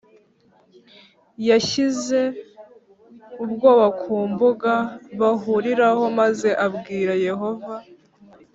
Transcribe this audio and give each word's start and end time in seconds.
Yashyize 1.49 2.19
ubwoya 3.43 3.87
ku 4.01 4.15
mbuga 4.31 4.73
bahuriraho 5.19 6.03
maze 6.19 6.49
abwira 6.65 7.13
yehova 7.27 7.75